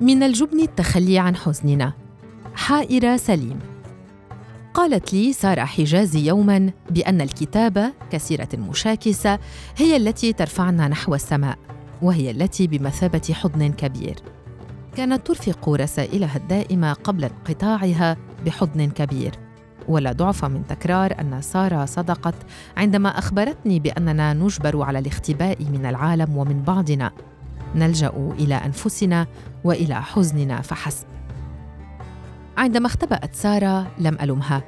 [0.00, 1.92] من الجبن التخلي عن حزننا.
[2.54, 3.58] حائرة سليم.
[4.74, 9.38] قالت لي سارة حجازي يوما بأن الكتابة كسيرة مشاكسة
[9.76, 11.58] هي التي ترفعنا نحو السماء
[12.02, 14.16] وهي التي بمثابة حضن كبير.
[14.96, 19.32] كانت ترفق رسائلها الدائمة قبل انقطاعها بحضن كبير.
[19.88, 22.34] ولا ضعف من تكرار أن سارة صدقت
[22.76, 27.12] عندما أخبرتني بأننا نجبر على الاختباء من العالم ومن بعضنا.
[27.74, 29.26] نلجأ إلى أنفسنا
[29.64, 31.06] وإلى حزننا فحسب.
[32.56, 34.62] عندما اختبأت سارة لم ألمها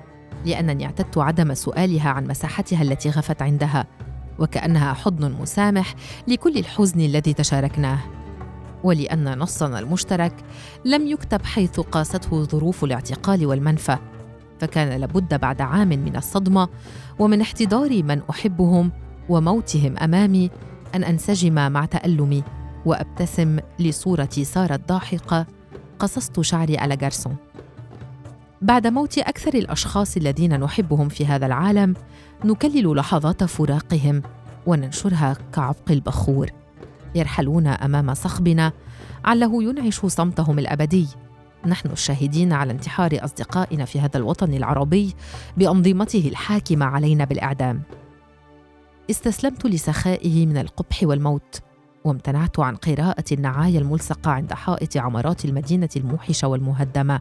[0.46, 3.86] لأنني اعتدت عدم سؤالها عن مساحتها التي غفت عندها
[4.38, 5.94] وكأنها حضن مسامح
[6.28, 7.98] لكل الحزن الذي تشاركناه.
[8.84, 10.32] ولأن نصنا المشترك
[10.84, 13.98] لم يكتب حيث قاسته ظروف الاعتقال والمنفى
[14.60, 16.68] فكان لابد بعد عام من الصدمة
[17.18, 18.92] ومن احتضار من أحبهم
[19.28, 20.50] وموتهم أمامي
[20.94, 22.42] أن أنسجم مع تألمي.
[22.86, 25.46] وأبتسم لصورة سارة الضاحكة
[25.98, 27.36] قصصت شعري على جارسون.
[28.62, 31.94] بعد موت أكثر الأشخاص الذين نحبهم في هذا العالم
[32.44, 34.22] نكلل لحظات فراقهم
[34.66, 36.50] وننشرها كعبق البخور.
[37.14, 38.72] يرحلون أمام صخبنا
[39.24, 41.08] عله ينعش صمتهم الأبدي.
[41.66, 45.14] نحن الشاهدين على انتحار أصدقائنا في هذا الوطن العربي
[45.56, 47.82] بأنظمته الحاكمة علينا بالإعدام.
[49.10, 51.60] استسلمت لسخائه من القبح والموت.
[52.04, 57.20] وامتنعت عن قراءة النعايا الملصقة عند حائط عمارات المدينة الموحشة والمهدمة.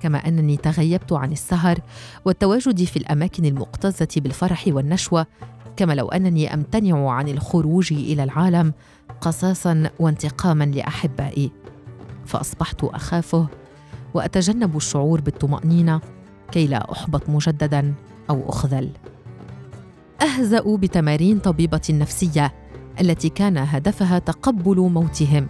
[0.00, 1.78] كما أنني تغيبت عن السهر
[2.24, 5.26] والتواجد في الأماكن المكتظه بالفرح والنشوة
[5.76, 8.72] كما لو أنني أمتنع عن الخروج إلى العالم
[9.20, 11.50] قصاصا وانتقاما لأحبائي.
[12.26, 13.46] فأصبحت أخافه
[14.14, 16.00] وأتجنب الشعور بالطمأنينة
[16.52, 17.94] كي لا أحبط مجددا
[18.30, 18.90] أو أخذل.
[20.22, 22.54] أهزأ بتمارين طبيبة النفسيه
[23.00, 25.46] التي كان هدفها تقبل موتهم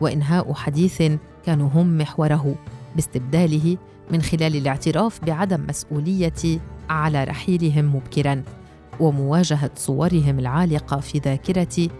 [0.00, 1.02] وإنهاء حديث
[1.46, 2.54] كانوا هم محوره
[2.94, 3.76] باستبداله
[4.12, 8.42] من خلال الاعتراف بعدم مسؤوليتي على رحيلهم مبكرا
[9.00, 11.90] ومواجهة صورهم العالقة في ذاكرتي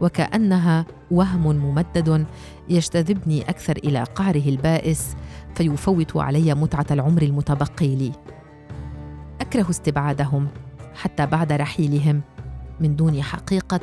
[0.00, 2.26] وكأنها وهم ممدد
[2.68, 5.16] يجتذبني أكثر إلى قعره البائس
[5.54, 8.12] فيفوت علي متعة العمر المتبقي لي.
[9.40, 10.48] أكره استبعادهم
[10.94, 12.22] حتى بعد رحيلهم
[12.80, 13.80] من دون حقيقة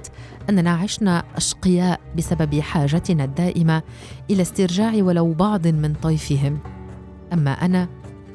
[0.50, 3.82] أننا عشنا أشقياء بسبب حاجتنا الدائمة
[4.30, 6.60] إلى استرجاع ولو بعض من طيفهم.
[7.34, 7.88] أما أنا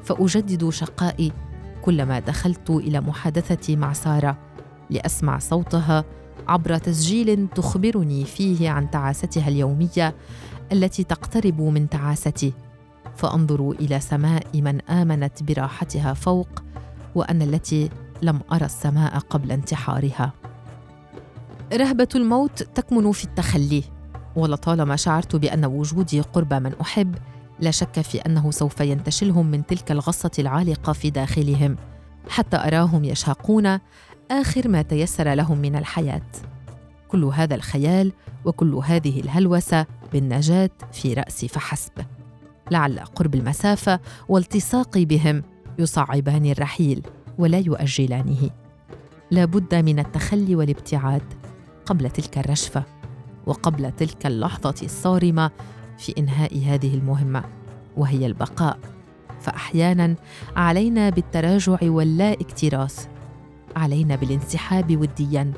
[0.05, 1.33] فأجدد شقائي
[1.83, 4.39] كلما دخلت إلى محادثتي مع سارة
[4.91, 6.05] لأسمع صوتها
[6.49, 10.15] عبر تسجيل تخبرني فيه عن تعاستها اليومية
[10.73, 12.53] التي تقترب من تعاستي.
[13.17, 16.49] فأنظر إلى سماء من آمنت براحتها فوق
[17.15, 17.91] وأنا التي
[18.23, 20.33] لم أرى السماء قبل انتحارها.
[21.73, 23.85] رهبة الموت تكمن في التخلي
[24.37, 27.15] ولطالما شعرت بأن وجودي قرب من أحب
[27.61, 31.77] لا شك في أنه سوف ينتشلهم من تلك الغصة العالقة في داخلهم
[32.29, 33.79] حتى أراهم يشاقون
[34.31, 36.27] آخر ما تيسر لهم من الحياة.
[37.09, 38.13] كل هذا الخيال
[38.45, 41.93] وكل هذه الهلوسة بالنجاة في رأسي فحسب.
[42.71, 45.43] لعل قرب المسافة والتصاقي بهم
[45.79, 47.03] يصعبان الرحيل
[47.39, 48.51] ولا يؤجلانه.
[49.31, 51.48] لا بد من التخلي والابتعاد.
[51.89, 52.83] قبل تلك الرشفة
[53.47, 55.51] وقبل تلك اللحظة الصارمة
[55.99, 57.45] في إنهاء هذه المهمة
[57.97, 58.79] وهي البقاء.
[59.41, 60.15] فاحيانا
[60.57, 63.07] علينا بالتراجع واللا اكتراث
[63.77, 65.53] علينا بالانسحاب وديا.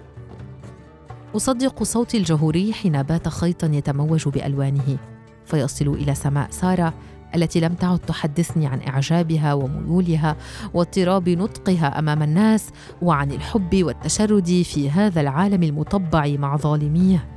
[1.37, 4.97] أصدق صوت الجهوري حين بات خيطا يتموج بألوانه.
[5.45, 6.95] فيصل إلى سماء سارة
[7.35, 10.37] التي لم تعد تحدثني عن إعجابها وميولها
[10.75, 12.71] واضطراب نطقها أمام الناس
[13.03, 17.29] وعن الحب والتشرد في هذا العالم المطبع مع ظالميه.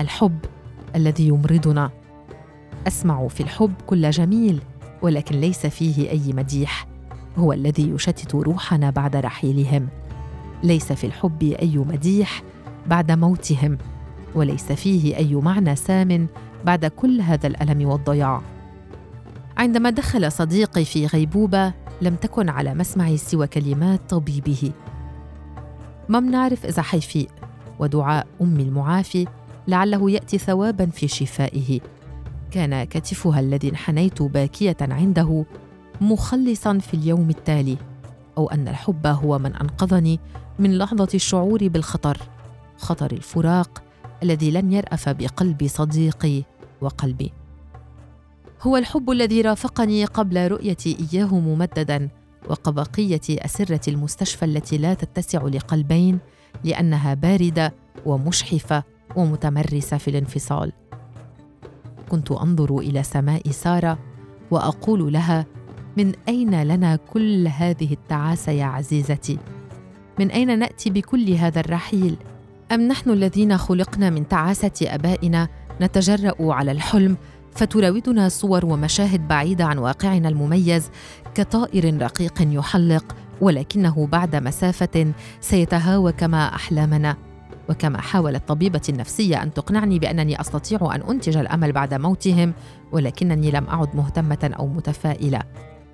[0.00, 0.38] الحب
[0.96, 1.90] الذي يمرضنا.
[2.86, 4.60] أسمع في الحب كل جميل
[5.02, 6.86] ولكن ليس فيه أي مديح.
[7.38, 9.88] هو الذي يشتت روحنا بعد رحيلهم.
[10.62, 12.42] ليس في الحب أي مديح
[12.86, 13.78] بعد موتهم
[14.34, 16.26] وليس فيه أي معنى سام
[16.64, 18.42] بعد كل هذا الألم والضياع.
[19.62, 24.72] عندما دخل صديقي في غيبوبة لم تكن على مسمعي سوى كلمات طبيبه.
[26.08, 27.28] ما بنعرف إذا حيفيق
[27.78, 29.26] ودعاء أمي المعافي
[29.68, 31.80] لعله يأتي ثوابا في شفائه.
[32.50, 35.44] كان كتفها الذي انحنيت باكية عنده
[36.00, 37.76] مخلصا في اليوم التالي
[38.38, 40.20] أو أن الحب هو من أنقذني
[40.58, 42.18] من لحظة الشعور بالخطر
[42.76, 43.82] خطر الفراق
[44.22, 46.42] الذي لن يرأف بقلب صديقي
[46.80, 47.32] وقلبي.
[48.62, 52.08] هو الحب الذي رافقني قبل رؤيتي إياه ممددا
[52.50, 56.18] وكبقيه أسرة المستشفى التي لا تتسع لقلبين
[56.64, 57.74] لأنها باردة
[58.06, 58.82] ومشحفة
[59.16, 60.72] ومتمرسة في الانفصال.
[62.08, 63.98] كنت أنظر إلى سماء سارة
[64.50, 65.46] وأقول لها
[65.96, 69.38] من أين لنا كل هذه التعاسة يا عزيزتي؟
[70.18, 72.16] من أين نأتي بكل هذا الرحيل؟
[72.72, 75.48] أم نحن الذين خلقنا من تعاسة آبائنا
[75.80, 77.16] نتجرأ على الحلم
[77.54, 80.90] فتراودنا صور ومشاهد بعيدة عن واقعنا المميز
[81.34, 87.16] كطائر رقيق يحلق ولكنه بعد مسافة سيتهاوى كما أحلامنا.
[87.68, 92.54] وكما حاولت طبيبتي النفسية أن تقنعني بأنني أستطيع أن أنتج الأمل بعد موتهم
[92.92, 95.42] ولكنني لم أعد مهتمة أو متفائلة.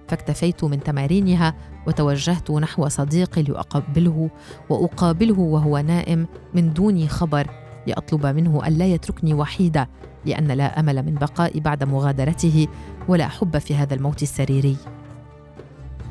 [0.08, 1.54] فاكتفيت من تمارينها
[1.86, 4.30] وتوجهت نحو صديقي لاقبله
[4.70, 7.67] وأقابله وهو نائم من دون خبر.
[7.88, 9.88] لأطلب منه الا يتركني وحيده
[10.26, 12.66] لأن لا أمل من بقائي بعد مغادرته
[13.08, 14.76] ولا حب في هذا الموت السريري.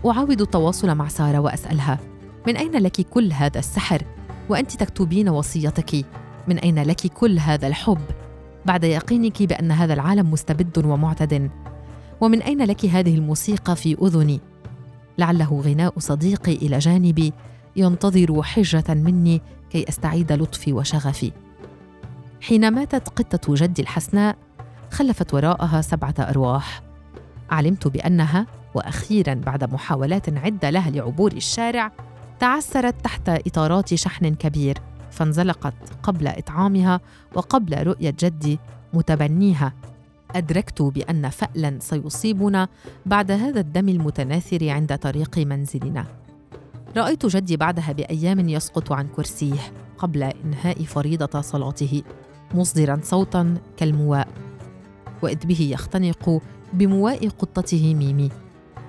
[0.06, 2.00] أعاود التواصل مع سارة وأسألها
[2.48, 4.04] من أين لك كل هذا السحر؟
[4.50, 6.06] وأنت تكتبين وصيتك
[6.48, 8.02] من أين لك كل هذا الحب؟
[8.66, 11.50] بعد يقينك بأن هذا العالم مستبد ومعتد
[12.22, 14.40] ومن أين لك هذه الموسيقى في أذني؟
[15.18, 17.34] لعله غناء صديقي إلى جانبي
[17.76, 21.32] ينتظر حجه مني كي أستعيد لطفي وشغفي.
[22.42, 24.36] حين ماتت قطة جدي الحسناء
[24.92, 26.82] خلفت وراءها سبعة أرواح.
[27.50, 31.92] علمت بأنها وأخيرا بعد محاولات عدة لها لعبور الشارع
[32.40, 34.78] تعثرت تحت إطارات شحن كبير
[35.12, 35.74] فانزلقت
[36.04, 37.02] قبل إطعامها
[37.36, 38.60] وقبل رؤية جدي
[38.94, 39.74] متبنيها.
[40.36, 42.68] أدركت بأن فالا سيصيبنا
[43.06, 46.06] بعد هذا الدم المتناثر عند طريق منزلنا.
[46.98, 49.60] رأيت جدي بعدها بأيام يسقط عن كرسيه
[49.98, 52.04] قبل إنهاء فريضة صلاته.
[52.54, 54.28] مصدرا صوتا كالمواء.
[55.22, 56.42] وإذ به يختنق
[56.74, 58.30] بمواء قطته ميمي.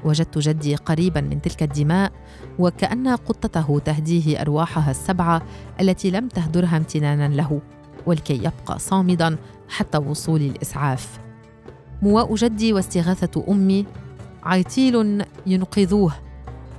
[0.05, 2.13] وجدت جدي قريبا من تلك الدماء
[2.59, 5.43] وكأن قطته تهديه أرواحها السبعة
[5.81, 7.61] التي لم تهدرها امتنانا له
[8.07, 9.37] ولكي يبقى صامدا
[9.69, 11.19] حتى وصول الإسعاف.
[12.03, 13.87] مواء جدي واستغاثة أمي
[14.45, 16.13] عيتيل ينقذوه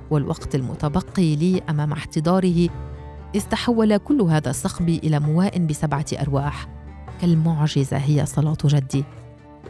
[0.10, 2.70] والوقت المتبقي لي أمام احتضاره
[3.36, 6.68] استحول كل هذا الصخب إلى مواء بسبعة أرواح.
[7.22, 9.04] كالمعجزة هي صلاة جدي.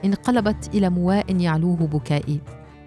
[0.05, 2.39] انقلبت إلى مواء يعلوه بكائي.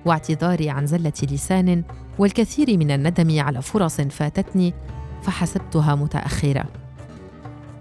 [0.07, 1.83] واعتذاري عن زلة لسان
[2.19, 4.75] والكثير من الندم على فرص فاتتني
[5.23, 6.65] فحسبتها متأخرة.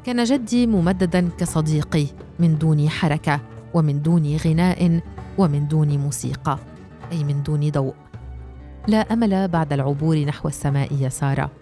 [0.03, 2.05] كان جدي ممددا كصديقي
[2.39, 3.39] من دون حركة
[3.73, 5.01] ومن دون غناء
[5.37, 6.59] ومن دون موسيقى
[7.11, 7.93] أي من دون ضوء.
[8.87, 11.60] لا أمل بعد العبور نحو السماء يا ساره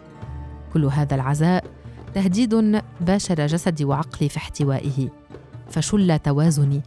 [0.73, 1.65] كل هذا العزاء
[2.13, 5.09] تهديد باشر جسدي وعقلي في احتوائه
[5.69, 6.81] فشل توازني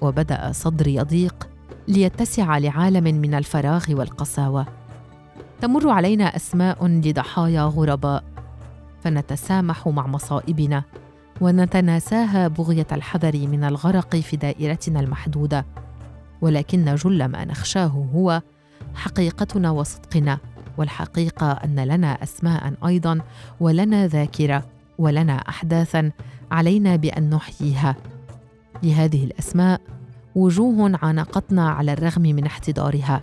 [0.00, 1.48] وبدأ صدري يضيق
[1.88, 4.66] ليتسع لعالم من الفراغ والقساوة.
[5.60, 8.24] تمر علينا أسماء لضحايا غرباء
[9.04, 10.84] فنتسامح مع مصائبنا
[11.40, 15.66] ونتناساها بغية الحذر من الغرق في دائرتنا المحدودة.
[16.40, 18.42] ولكن جل ما نخشاه هو
[18.94, 20.38] حقيقتنا وصدقنا.
[20.78, 23.20] والحقيقة أن لنا أسماء أيضا
[23.60, 24.64] ولنا ذاكرة
[24.98, 26.10] ولنا احداثا
[26.50, 27.96] علينا بأن نحييها.
[28.82, 29.80] لهذه الأسماء
[30.34, 33.22] وجوه عانقتنا على الرغم من احتضارها.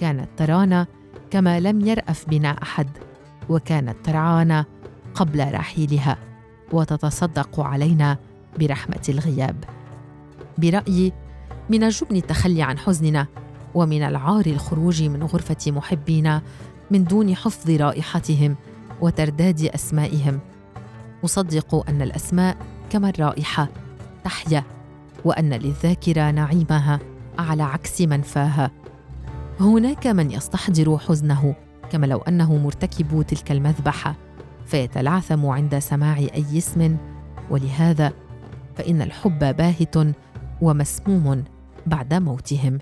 [0.00, 0.86] كانت ترانا
[1.30, 2.88] كما لم يرأف بنا أحد
[3.48, 4.64] وكانت ترعانا
[5.14, 6.16] قبل رحيلها
[6.72, 8.16] وتتصدق علينا
[8.58, 9.64] برحمة الغياب.
[10.58, 11.12] برأيي
[11.70, 13.26] من الجبن التخلي عن حزننا
[13.74, 16.42] ومن العار الخروج من غرفة محبينا
[16.90, 18.56] من دون حفظ رائحتهم
[19.00, 20.40] وترداد أسمائهم.
[21.24, 22.56] أصدق أن الأسماء
[22.90, 23.68] كما الرائحة
[24.24, 24.64] تحيا
[25.24, 27.00] وأن للذاكرة نعيمها
[27.38, 28.70] على عكس منفاها.
[29.60, 31.54] هناك من يستحضر حزنه
[31.90, 34.14] كما لو أنه مرتكب تلك المذبحة
[34.66, 36.96] فيتلعثم عند سماع أي اسم.
[37.50, 38.12] ولهذا
[38.76, 39.96] فإن الحب باهت
[40.62, 41.44] ومسموم
[41.86, 42.78] بعد موتهم.